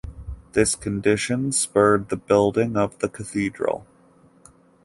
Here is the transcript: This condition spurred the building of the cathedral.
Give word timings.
This 0.53 0.75
condition 0.75 1.51
spurred 1.51 2.09
the 2.09 2.17
building 2.17 2.75
of 2.75 2.97
the 2.97 3.07
cathedral. 3.07 3.85